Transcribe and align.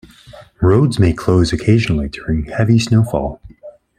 Roads 0.63 0.97
may 0.97 1.13
close 1.13 1.53
occasionally 1.53 2.09
during 2.09 2.45
heavy 2.45 2.79
snowfall. 2.79 3.39